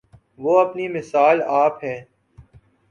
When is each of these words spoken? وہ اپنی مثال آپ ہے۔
وہ 0.39 0.53
اپنی 0.59 0.87
مثال 0.87 1.41
آپ 1.61 1.83
ہے۔ 1.83 1.97